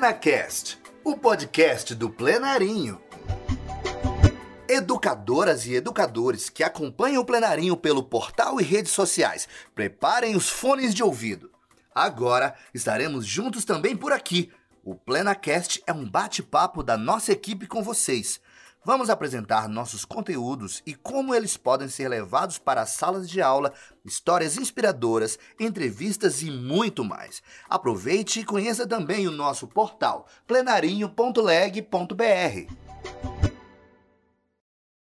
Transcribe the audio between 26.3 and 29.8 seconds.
e muito mais. Aproveite e conheça também o nosso